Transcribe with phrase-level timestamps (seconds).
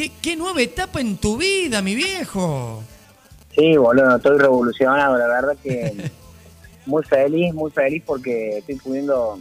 [0.00, 2.82] ¿Qué, qué nueva etapa en tu vida, mi viejo?
[3.54, 6.10] Sí, boludo, estoy revolucionado, la verdad que
[6.86, 9.38] muy feliz, muy feliz porque estoy pudiendo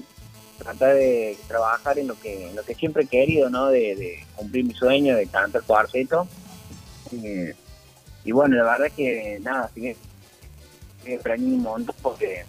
[0.58, 3.68] tratar de trabajar en lo que en lo que siempre he querido, ¿no?
[3.68, 6.28] De, cumplir mi sueño de cantar cuarteto.
[7.14, 7.52] Y,
[8.26, 9.96] y bueno, la verdad es que nada, sigue
[11.18, 12.44] aprendí un montón porque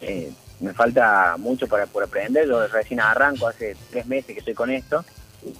[0.00, 2.48] eh, me falta mucho para por aprender.
[2.48, 5.04] Yo recién arranco, hace tres meses que estoy con esto.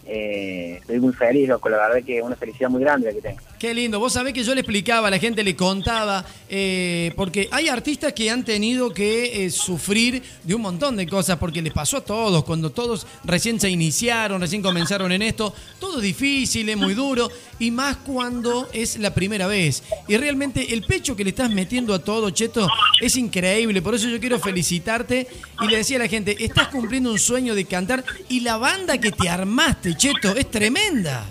[0.06, 3.20] Eh, estoy muy feliz, loco, la verdad que es una felicidad muy grande la que
[3.20, 3.40] tengo.
[3.58, 3.98] Qué lindo.
[3.98, 8.30] Vos sabés que yo le explicaba, la gente le contaba, eh, porque hay artistas que
[8.30, 12.44] han tenido que eh, sufrir de un montón de cosas, porque les pasó a todos,
[12.44, 17.70] cuando todos recién se iniciaron, recién comenzaron en esto, todo difícil, es muy duro, y
[17.70, 19.82] más cuando es la primera vez.
[20.08, 22.68] Y realmente el pecho que le estás metiendo a todo, Cheto,
[23.06, 23.82] es increíble.
[23.82, 25.26] Por eso yo quiero felicitarte
[25.60, 28.98] y le decía a la gente, estás cumpliendo un sueño de cantar y la banda
[28.98, 31.24] que te armaste, Cheto, es tremenda.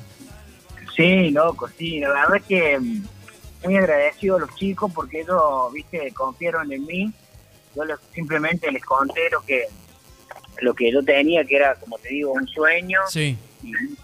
[0.95, 3.03] Sí, loco, sí, la verdad es que mm,
[3.63, 7.11] muy agradecido a los chicos porque ellos, viste, confiaron en mí.
[7.75, 7.83] Yo
[8.13, 9.63] simplemente les conté lo que
[10.61, 12.99] lo que yo tenía, que era, como te digo, un sueño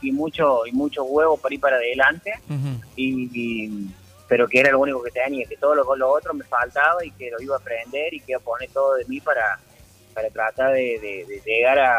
[0.01, 2.33] y, mucho y muchos huevos para ir para adelante.
[2.95, 3.87] y,
[4.29, 7.11] pero que era lo único que tenía, que todo lo, lo otro me faltaba y
[7.11, 9.59] que lo iba a aprender y que iba a poner todo de mí para,
[10.13, 11.97] para tratar de, llegar a,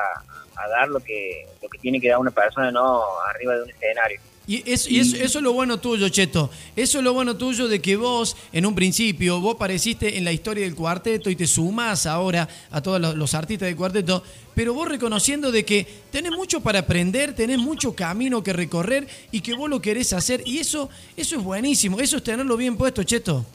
[0.57, 3.71] a, dar lo que, lo que tiene que dar una persona no arriba de un
[3.71, 4.21] escenario.
[4.51, 6.51] Y, eso, es lo bueno tuyo, Cheto.
[6.75, 10.33] Eso es lo bueno tuyo de que vos, en un principio, vos apareciste en la
[10.33, 14.25] historia del cuarteto y te sumás ahora a todos los, artistas del cuarteto,
[14.57, 19.41] pero vos reconociendo de que tenés mucho para aprender, tenés mucho camino que recorrer y
[19.41, 20.43] que vos lo querés hacer.
[20.45, 23.47] Y eso, eso es buenísimo, eso es tenerlo bien puesto, Cheto.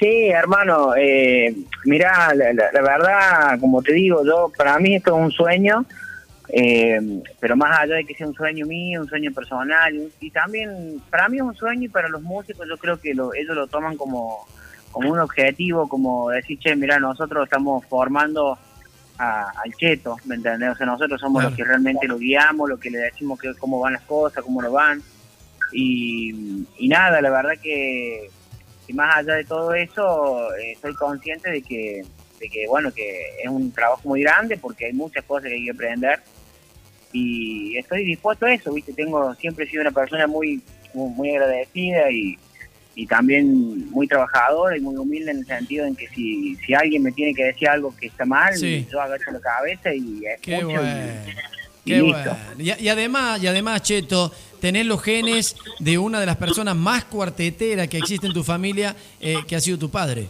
[0.00, 5.22] Sí, hermano, eh, mirá, la, la, verdad, como te digo, yo para mí esto es
[5.22, 5.84] un sueño
[6.54, 7.00] eh,
[7.40, 11.26] pero más allá de que sea un sueño mío, un sueño personal, y también para
[11.30, 13.96] mí es un sueño y para los músicos yo creo que lo, ellos lo toman
[13.96, 14.46] como,
[14.90, 18.58] como un objetivo, como decir, che, mira, nosotros estamos formando
[19.16, 20.72] al cheto, ¿me entendés?
[20.72, 23.80] O sea, nosotros somos los que realmente lo guiamos, los que le decimos que, cómo
[23.80, 25.02] van las cosas, cómo lo van.
[25.72, 28.28] Y, nada, la verdad que,
[28.92, 32.02] más allá de todo eso, eh, soy consciente de que,
[32.40, 35.64] de que, bueno, que es un trabajo muy grande porque hay muchas cosas que hay
[35.64, 36.20] que aprender
[37.12, 38.92] y estoy dispuesto a eso, ¿viste?
[38.92, 40.60] Tengo, siempre he sido una persona muy,
[40.94, 42.38] muy, agradecida y,
[42.94, 47.02] y también muy trabajadora y muy humilde en el sentido en que si, si alguien
[47.02, 50.82] me tiene que decir algo que está mal, yo agacho la cabeza y Qué bueno.
[51.84, 52.36] y, Bueno.
[52.58, 57.88] Y, además, y además, Cheto, tenés los genes de una de las personas más cuarteteras
[57.88, 60.28] que existe en tu familia, eh, que ha sido tu padre.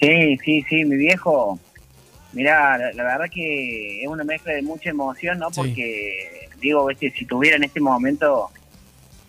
[0.00, 1.58] Sí, sí, sí, mi viejo
[2.32, 5.50] Mira, la, verdad que es una mezcla de mucha emoción, ¿no?
[5.50, 8.50] Porque, digo, si tuviera en este momento,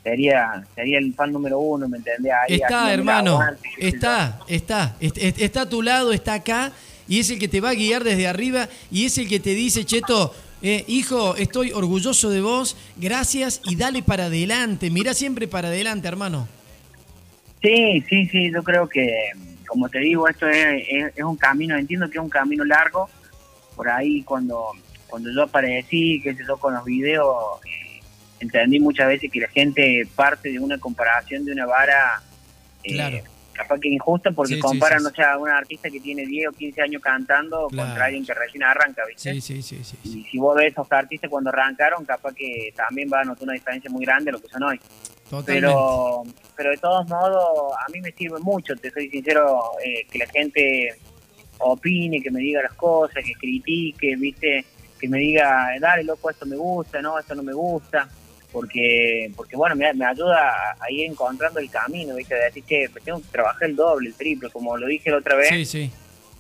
[0.04, 2.34] sería sería el fan número uno, ¿me entendés?
[2.48, 3.40] está, hermano,
[3.78, 6.74] está, está, está, a tu lado, está acá,
[7.08, 9.52] y es el que te va a guiar desde arriba, y es el que te
[9.52, 15.48] dice, Cheto, eh, hijo, estoy orgulloso de vos, gracias, y dale para adelante, mira siempre
[15.48, 16.48] para adelante, hermano.
[17.62, 19.31] Sí, sí, sí, yo creo que
[19.69, 20.84] como te digo, esto es,
[21.16, 23.07] es, un camino, entiendo que es un camino largo.
[23.75, 24.72] Por ahí cuando,
[25.07, 28.02] cuando yo aparecí, que sé yo, con los videos, eh,
[28.40, 32.22] entendí muchas veces que la gente parte de una comparación de una vara
[32.84, 36.51] eh, capaz que injusta porque comparan, no sé, a una artista que tiene 10 o
[36.51, 39.34] 15 años cantando contra alguien que recién arranca, ¿viste?
[39.34, 43.09] Sí, sí, sí, Y si vos ves a esos artistas cuando arrancaron, capaz que también
[43.12, 44.80] va a notar una diferencia muy grande de lo que son hoy.
[45.45, 46.23] Pero,
[46.56, 50.25] pero de todos modos, a mí me sirve mucho, te soy sincero, eh, que la
[50.28, 50.95] gente
[51.59, 54.66] opine, que me diga las cosas, que critique, viste,
[55.00, 58.09] que me diga, dale loco, esto me gusta, no, esto no me gusta,
[58.51, 62.89] porque, porque bueno, me, me ayuda a, ir encontrando el camino, viste, de decir, que
[62.91, 65.50] pues tengo que trabajar el doble, el triple, como lo dije la otra vez.
[65.50, 65.91] Sí, sí.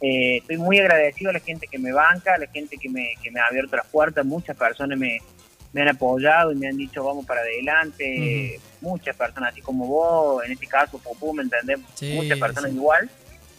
[0.01, 3.13] Eh, estoy muy agradecido a la gente que me banca, a la gente que me,
[3.21, 5.19] que me ha abierto las puertas, muchas personas me,
[5.73, 10.43] me han apoyado y me han dicho vamos para adelante, muchas personas así como vos,
[10.43, 11.79] en este caso Popú, ¿me entendés?
[12.15, 13.09] muchas personas igual.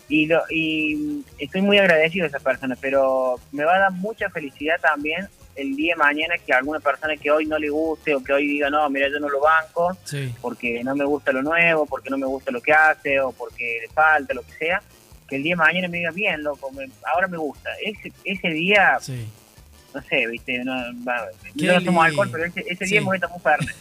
[0.08, 4.28] Y, lo, y estoy muy agradecido a esas personas, pero me va a dar mucha
[4.28, 8.22] felicidad también el día de mañana que alguna persona que hoy no le guste o
[8.22, 9.96] que hoy diga, no, mira, yo no lo banco
[10.40, 13.78] porque no me gusta lo nuevo, porque no me gusta lo que hace o porque
[13.82, 14.82] le falta, lo que sea,
[15.28, 16.70] que el día de mañana me diga, bien, loco,
[17.14, 17.70] ahora me gusta.
[17.82, 18.98] Ese, ese día
[19.94, 20.72] no sé, viste, no,
[21.06, 23.72] va, no somos alcohol, pero ese, ese día hemos estado muy fuerte.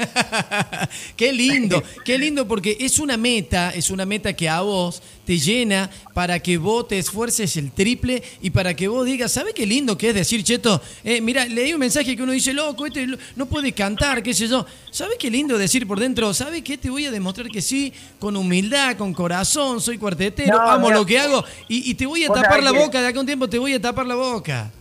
[1.15, 5.37] qué lindo, qué lindo porque es una meta, es una meta que a vos te
[5.37, 9.65] llena para que vos te esfuerces el triple y para que vos digas, ¿sabe qué
[9.65, 10.81] lindo que es decir, Cheto?
[11.03, 14.47] Eh, mira, leí un mensaje que uno dice, loco, este no puede cantar, qué sé
[14.47, 14.65] yo.
[14.91, 16.33] ¿Sabe qué lindo decir por dentro?
[16.33, 16.77] ¿Sabe qué?
[16.77, 21.19] Te voy a demostrar que sí, con humildad, con corazón, soy cuartetero, amo lo que
[21.19, 23.81] hago y, te voy a tapar la boca, de acá un tiempo te voy a
[23.81, 24.71] tapar la boca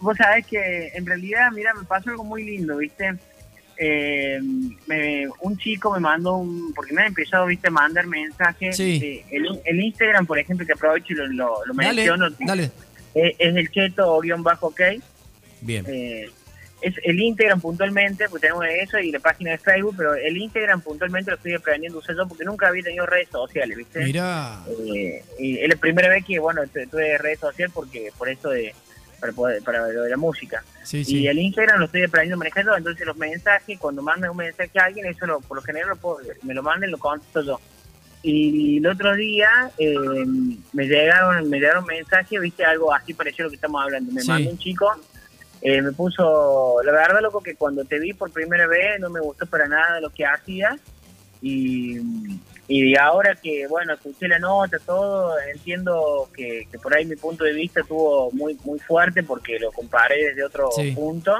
[0.00, 3.14] vos sabés que en realidad, mira, me pasó algo muy lindo, ¿viste?
[3.82, 4.38] Eh,
[5.40, 8.76] un chico me mandó un, porque me ha empezado, viste, a mandar mensajes.
[8.76, 9.24] Sí.
[9.30, 12.28] el, Instagram, por ejemplo, que aprovecho y lo, lo, menciono.
[12.40, 12.70] Dale.
[13.14, 14.80] Eh, es el cheto-ok.
[15.62, 15.84] Bien.
[15.88, 16.30] Eh,
[16.82, 20.80] es el Instagram puntualmente, pues tenemos eso y la página de Facebook, pero el Instagram
[20.80, 24.04] puntualmente lo estoy aprendiendo a usar yo porque nunca había tenido redes sociales, ¿viste?
[24.04, 24.60] Mira.
[25.38, 28.74] y es la primera vez que, bueno, tuve redes sociales porque por eso de
[29.20, 30.64] para, poder, para lo de la música.
[30.92, 34.36] Y el Instagram lo estoy aprendiendo a manejar yo, entonces los mensajes, cuando manden un
[34.38, 37.60] mensaje a alguien, eso lo, por lo general lo me lo manden, lo contesto yo.
[38.22, 39.96] Y el otro día eh,
[40.72, 44.12] me llegaron me llegaron mensajes, viste, algo así parecido a lo que estamos hablando.
[44.12, 44.92] Me mandó un chico,
[45.62, 49.20] eh, me puso, la verdad, loco, que cuando te vi por primera vez no me
[49.20, 50.78] gustó para nada lo que hacías.
[51.40, 51.98] Y,
[52.72, 57.52] y ahora que, bueno, escuché la nota, todo, entiendo que, por ahí mi punto de
[57.52, 61.36] vista estuvo muy muy fuerte porque lo comparé desde otro punto.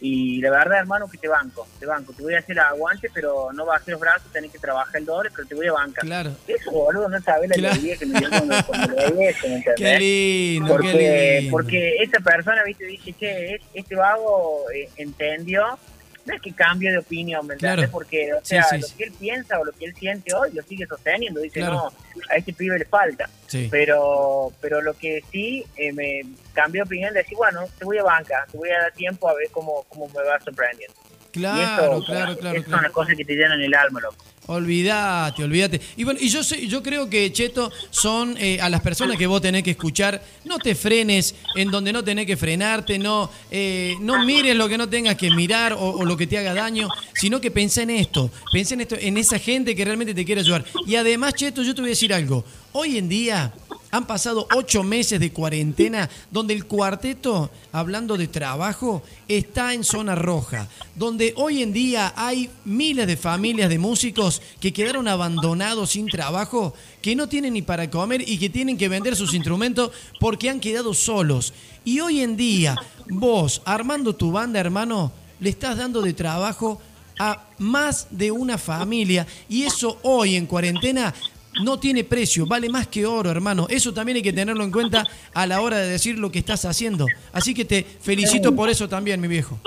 [0.00, 2.12] Y la verdad, hermano, que te banco, te banco.
[2.12, 5.30] Te voy a hacer aguante, pero no bajes los brazos, tenés que trabajar el doble,
[5.34, 6.04] pero te voy a bancar.
[6.04, 6.32] Claro.
[6.46, 8.56] Eso, boludo, no sabes la alegría que me dio cuando,
[8.86, 9.36] lo ¿me entendés?
[9.76, 11.50] Qué lindo, porque, qué lindo.
[11.50, 15.78] Porque esa persona, viste, dice, che, este vago eh, entendió
[16.24, 17.88] no es que cambie de opinión, ¿me entiendes?
[17.90, 20.86] Porque, o sea, lo que él piensa o lo que él siente hoy lo sigue
[20.86, 21.40] sosteniendo.
[21.40, 21.92] Dice, no,
[22.30, 23.28] a este pibe le falta.
[23.70, 26.22] Pero pero lo que sí eh, me
[26.52, 29.28] cambió de opinión, de decir, bueno, te voy a banca, te voy a dar tiempo
[29.28, 30.94] a ver cómo, cómo me va sorprendiendo.
[31.32, 32.58] Claro, claro, claro.
[32.58, 34.16] Es una cosa que te llenan el alma, loco.
[34.46, 35.80] Olvídate, olvídate.
[35.96, 39.40] Y bueno, y yo yo creo que Cheto son eh, a las personas que vos
[39.40, 40.20] tenés que escuchar.
[40.44, 44.76] No te frenes en donde no tenés que frenarte, no, eh, no mires lo que
[44.76, 48.30] no tengas que mirar o, lo que te haga daño, sino que pensé en esto,
[48.52, 50.64] pensé en esto, en esa gente que realmente te quiere ayudar.
[50.88, 52.44] Y además, Cheto, yo te voy a decir algo.
[52.72, 53.52] Hoy en día
[53.92, 60.14] han pasado ocho meses de cuarentena donde el cuarteto, hablando de trabajo, está en zona
[60.14, 66.06] roja, donde hoy en día hay miles de familias de músicos que quedaron abandonados sin
[66.06, 69.90] trabajo, que no tienen ni para comer y que tienen que vender sus instrumentos
[70.20, 71.52] porque han quedado solos.
[71.84, 72.76] Y hoy en día,
[73.08, 76.80] vos, armando tu banda, hermano, le estás dando de trabajo
[77.18, 81.12] a más de una familia y eso hoy en cuarentena
[81.60, 83.66] no tiene precio, vale más que oro, hermano.
[83.68, 86.64] Eso también hay que tenerlo en cuenta a la hora de decir lo que estás
[86.64, 87.06] haciendo.
[87.32, 89.58] Así que te felicito por eso también, mi viejo.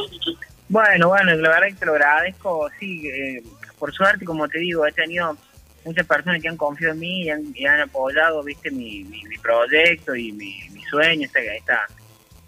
[0.67, 2.69] Bueno, bueno, la verdad que te lo agradezco.
[2.79, 3.43] Sí, eh,
[3.79, 5.37] por suerte, como te digo, he tenido
[5.83, 10.31] muchas personas que han confiado en mí y han, apoyado, viste, mi, mi, proyecto y
[10.31, 10.55] mi,
[10.89, 11.39] sueño, esta,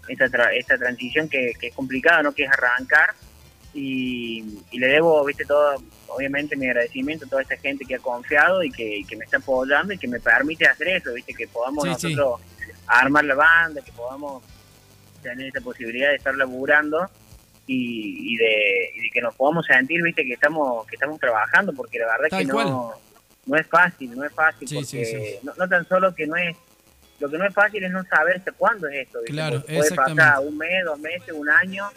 [0.08, 2.32] esta, esta, transición que, que es complicada, ¿no?
[2.32, 3.14] Que es arrancar
[3.74, 4.42] y,
[4.72, 5.76] le debo, viste, todo,
[6.08, 9.92] obviamente mi agradecimiento a toda esta gente que ha confiado y que, me está apoyando
[9.92, 12.40] y que me permite hacer eso, viste, que podamos nosotros
[12.86, 14.42] armar la banda, que podamos
[15.22, 17.08] tener esa posibilidad de estar laburando
[17.70, 22.26] y, de, que nos podamos sentir, viste, que estamos que estamos trabajando, porque la verdad
[22.30, 22.94] es que no,
[23.46, 26.56] no es fácil, no es fácil, porque no, no tan solo que no es
[27.20, 29.18] lo que no es fácil es no saber hasta cuándo es esto.
[29.26, 31.88] Claro, puede pasar un mes, dos meses, un año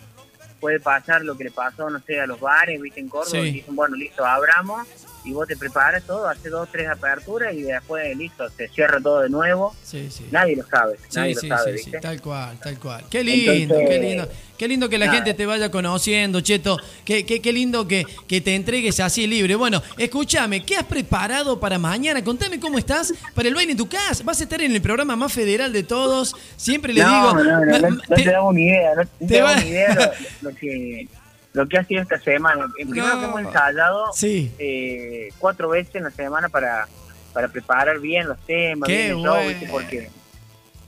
[0.60, 3.52] puede pasar lo que le pasó, no sé, a los bares, viste, en Córdoba, y
[3.52, 4.88] dicen, bueno, listo, abramos,
[5.24, 9.22] y vos te preparas todo, hace dos, tres aperturas, y después, listo, se cierra todo
[9.22, 9.76] de nuevo.
[9.84, 10.28] Sí, sí.
[10.32, 12.00] Nadie lo sabe, nadie lo sabe, ¿viste?
[12.00, 13.04] tal cual, tal cual.
[13.10, 14.28] Qué lindo, qué lindo.
[14.62, 16.78] Qué lindo que la gente te vaya conociendo, Cheto.
[17.04, 19.56] Qué, qué, qué lindo que, que, te entregues así libre.
[19.56, 22.24] Bueno, escúchame, ¿qué has preparado para mañana?
[22.24, 24.24] Contame cómo estás para el baile en tu casa.
[24.24, 26.36] Vas a estar en el programa más federal de todos.
[26.58, 27.10] Siempre le digo.
[27.12, 28.94] No, no, no, no, te damos ni idea.
[28.94, 30.14] No, te damos ni idea
[30.44, 31.08] lo, que
[31.54, 32.68] lo que ha sido esta semana.
[32.74, 36.88] Primero que hemos ensayado eh, cuatro veces en la semana para,
[37.34, 40.10] para preparar bien los temas, Qué bien el show, porque,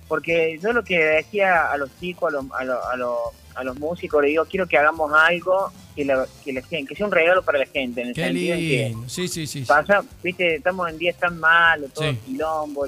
[0.08, 3.18] porque yo lo que decía a los chicos, a los, a los
[3.56, 6.96] a los músicos, le digo, quiero que hagamos algo que, la, que, la gente, que
[6.96, 10.56] sea un regalo para la gente, en el sentido que sí, sí, sí, pasa, viste,
[10.56, 12.86] estamos en días tan malos, todo el quilombo,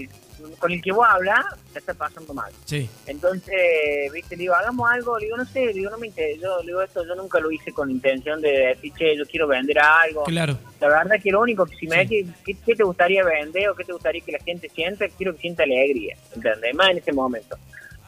[0.59, 2.51] con el que vos hablas, te está pasando mal.
[2.65, 2.89] Sí.
[3.07, 6.41] Entonces, viste, le digo, hagamos algo, le digo, no sé, le digo, no me interesa,
[6.41, 9.47] yo le digo esto, yo nunca lo hice con intención de decir, che, yo quiero
[9.47, 10.23] vender algo.
[10.23, 10.57] Claro.
[10.79, 12.25] La verdad que lo único que si me sí.
[12.45, 15.07] ¿qué, ¿qué, te gustaría vender o qué te gustaría que la gente sienta?
[15.09, 16.75] Quiero que sienta alegría, ¿entendés?
[16.75, 17.57] Más en ese momento.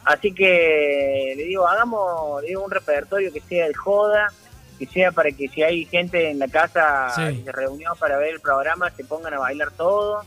[0.04, 4.32] Así que le digo, hagamos le digo, un repertorio que sea de joda,
[4.78, 7.38] que sea para que si hay gente en la casa Sí.
[7.38, 10.24] que se reunió para ver el programa, se pongan a bailar todo.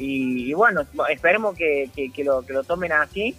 [0.00, 0.80] Y, y bueno,
[1.10, 3.34] esperemos que, que, que lo, que lo tomen así.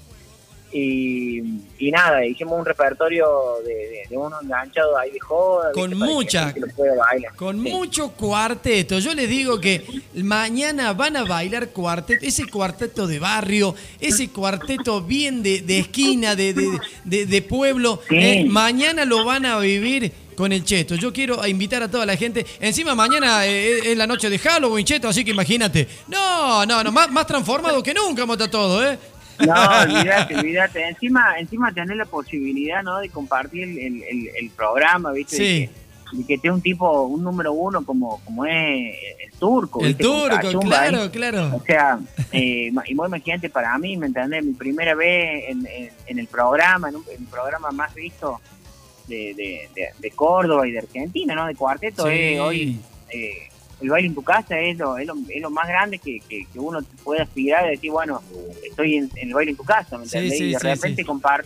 [0.73, 1.39] Y,
[1.79, 3.27] y nada, hicimos un repertorio
[3.65, 5.73] de, de, de uno enganchado ahí de joda.
[5.73, 7.35] Con que mucha- pueda bailar.
[7.35, 7.69] Con Sí.
[7.69, 8.97] mucho cuarteto.
[8.99, 9.83] Yo les digo que
[10.15, 16.37] mañana van a bailar cuarteto, ese cuarteto de barrio, ese cuarteto bien de, de esquina,
[16.37, 17.99] de, de, de- de pueblo.
[18.07, 18.15] Sí.
[18.17, 20.95] eh, mañana lo van a vivir con el Cheto.
[20.95, 22.45] Yo quiero invitar a toda la gente.
[22.59, 25.87] Encima mañana eh, es la noche de Halloween, Cheto, así que imagínate.
[26.07, 28.97] No, no, no, más, más transformado que nunca, mota todo, ¿eh?
[29.39, 30.87] No, olvídate, olvídate.
[30.87, 32.99] Encima, encima tener la posibilidad, ¿no?
[32.99, 35.35] De compartir el, el, el programa, ¿viste?
[35.35, 35.69] Sí.
[36.13, 39.79] De que, esté un tipo, un número uno como, como es el turco.
[39.81, 40.55] El turco, ahí.
[40.67, 41.55] claro, claro.
[41.55, 41.99] O sea,
[42.33, 44.43] eh, y muy imagínate para mí, ¿me entendés?
[44.43, 48.41] Mi primera vez en, en, en el programa, en, un, en el programa más visto
[49.07, 51.47] de, de, de, de Córdoba y de Argentina, ¿no?
[51.47, 52.11] De cuarteto, Sí.
[52.13, 52.79] eh, hoy
[53.09, 53.47] eh,
[53.81, 56.45] el baile en tu casa es lo, es lo, es lo más grande que, que,
[56.53, 58.21] que uno puede aspirar y decir, bueno,
[58.63, 60.37] estoy en, en el baile en tu casa, ¿me entendés?
[60.37, 61.03] sí, y de repente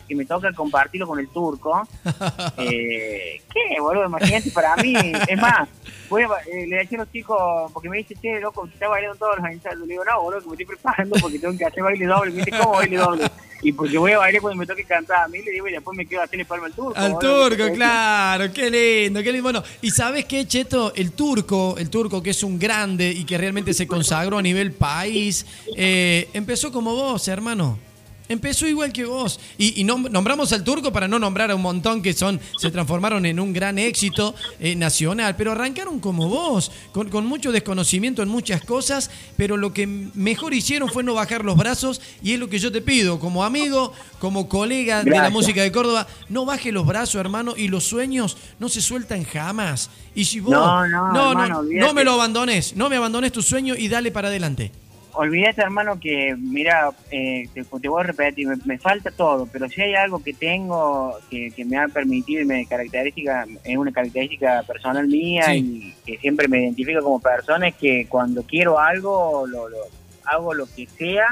[0.07, 1.87] si me toca compartirlo con el turco,
[2.57, 4.05] eh, ¿qué, boludo?
[4.05, 4.93] Imagínate para mí,
[5.27, 5.69] es más,
[6.09, 9.17] voy a, eh, le decía a los chicos, porque me dice, che, loco, está bailando
[9.17, 9.79] todos los ensayos.
[9.81, 12.31] Le digo, no, boludo, que me estoy preparando porque tengo que hacer baile doble.
[12.31, 13.25] Me dice, ¿cómo baile doble?
[13.61, 15.97] Y porque voy a bailar cuando me toque cantar a mí, le digo, y después
[15.97, 16.93] me quedo a hacerle palma al turco.
[16.95, 19.43] Al boludo, turco, claro, qué lindo, qué lindo.
[19.43, 23.37] Bueno, y sabes qué, Cheto, el turco, el turco que es un grande y que
[23.37, 25.45] realmente se consagró a nivel país,
[25.75, 27.79] eh, empezó como vos, hermano.
[28.27, 29.39] Empezó igual que vos.
[29.57, 32.71] Y, y nom- nombramos al turco para no nombrar a un montón que son, se
[32.71, 38.23] transformaron en un gran éxito eh, nacional, pero arrancaron como vos, con, con mucho desconocimiento
[38.23, 42.39] en muchas cosas, pero lo que mejor hicieron fue no bajar los brazos y es
[42.39, 46.45] lo que yo te pido, como amigo, como colega de la música de Córdoba, no
[46.45, 49.89] baje los brazos, hermano, y los sueños no se sueltan jamás.
[50.15, 53.31] Y si vos No, no, no, hermano, no, no me lo abandones, no me abandones
[53.31, 54.71] tu sueño y dale para adelante.
[55.17, 59.69] Olvídate, hermano, que, mira, eh, te, te voy a repetir, me, me falta todo, pero
[59.69, 63.93] si hay algo que tengo que, que me ha permitido y me característica, es una
[63.93, 65.93] característica personal mía Sí.
[66.05, 69.77] y que siempre me identifico como persona, es que cuando quiero algo, lo, lo-
[70.25, 71.27] hago lo que sea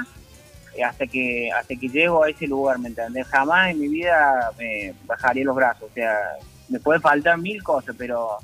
[0.77, 3.27] eh, hasta que hasta que llego a ese lugar, ¿me entendés?
[3.27, 6.15] Jamás en mi vida me bajaría los brazos, o sea,
[6.69, 8.37] me puede faltar mil cosas, pero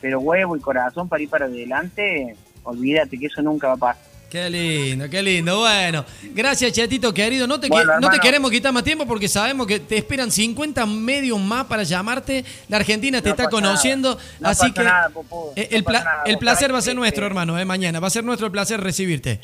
[0.00, 4.15] pero huevo y corazón para ir para adelante, olvídate que eso nunca va a pasar.
[4.30, 5.60] Qué lindo, qué lindo.
[5.60, 6.04] Bueno,
[6.34, 7.46] gracias, Chatito querido.
[7.46, 10.30] No te, Bueno, que- no te queremos quitar más tiempo porque sabemos que te esperan
[10.32, 12.44] 50 medios más para llamarte.
[12.68, 14.18] La Argentina te No está conociendo.
[14.40, 15.10] No así que nada,
[15.54, 16.22] eh, el, pasa pla- nada.
[16.26, 18.00] el placer va a ser que- nuestro, hermano, eh, mañana.
[18.00, 19.40] Va a ser nuestro placer recibirte.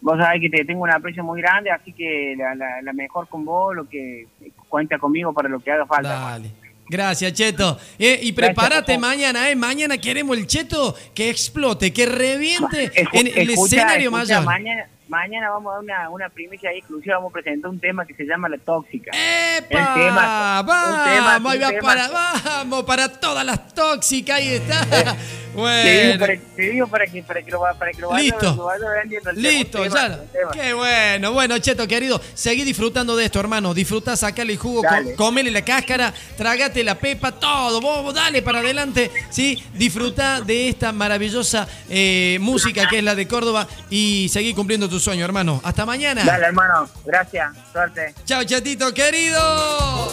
[0.00, 3.28] Vos sabés que te tengo un aprecio muy grande, así que la, la, la mejor
[3.28, 4.26] con vos, lo que
[4.68, 6.08] cuenta conmigo para lo que haga falta.
[6.08, 6.50] Dale.
[6.88, 7.78] Gracias, Cheto.
[7.98, 9.56] Eh, y prepárate mañana, ¿eh?
[9.56, 14.44] Mañana queremos el Cheto que explote, que reviente Escu- en el escucha, escenario escucha, mayor.
[14.44, 18.04] Mañana, mañana vamos a dar una, una primicia ahí exclusiva, vamos a presentar un tema
[18.06, 19.10] que se llama La Tóxica.
[19.12, 19.78] ¡Epa!
[19.78, 21.80] El tema, un vamos, tema, ahí un tema.
[21.82, 22.08] para,
[22.44, 25.16] vamos, para todas las tóxicas, ahí está.
[25.54, 28.54] Te digo, para, te digo para que, para que lo, para que lo vaya, Listo.
[28.56, 30.22] lo vaya vendiendo el tema, listo, tema, ya.
[30.32, 30.50] tema.
[30.52, 33.72] Qué bueno, bueno, Cheto, querido, seguí disfrutando de esto, hermano.
[33.74, 35.14] Disfruta, sacale el jugo, co- Dale.
[35.14, 39.62] comele la cáscara, trágate la pepa, todo, vos, vos, dale para adelante, ¿sí?
[39.74, 44.98] Disfruta de esta maravillosa eh, música que es la de Córdoba y seguí cumpliendo tu
[45.00, 45.60] sueño, hermano.
[45.64, 46.24] Hasta mañana.
[46.24, 46.88] Dale, hermano.
[47.04, 47.52] Gracias.
[47.72, 48.14] Suerte.
[48.24, 50.12] Chao, chatito querido.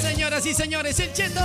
[0.00, 1.40] Señoras y señores, el cheto.